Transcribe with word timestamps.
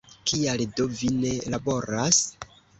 Kial 0.29 0.63
do 0.79 0.87
vi 0.95 1.11
ne 1.19 1.35
laboras? 1.57 2.27